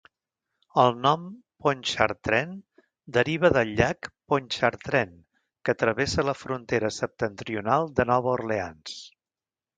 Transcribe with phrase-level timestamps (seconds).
[0.83, 1.25] El nom
[1.65, 2.55] Pontchartrain
[3.17, 5.13] deriva del llac Pontchartrain,
[5.69, 8.99] que travessa la frontera septentrional de Nova Orleans.